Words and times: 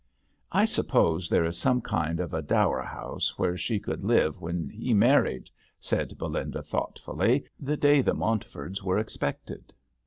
I 0.51 0.65
suppose 0.65 1.29
there 1.29 1.45
is 1.45 1.59
some 1.59 1.79
kind 1.79 2.19
of 2.19 2.33
a 2.33 2.41
dower 2.41 2.81
house 2.81 3.37
where 3.37 3.55
she 3.55 3.79
could 3.79 4.03
live 4.03 4.41
when 4.41 4.67
he 4.71 4.95
married," 4.95 5.51
said 5.79 6.17
Belinda 6.17 6.63
thoughtfully, 6.63 7.45
the 7.59 7.77
day 7.77 8.01
the 8.01 8.15
Montford's 8.15 8.81
were 8.83 8.97
expected. 8.97 9.71